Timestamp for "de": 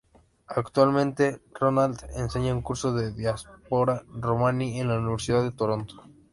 2.91-3.11, 5.43-5.51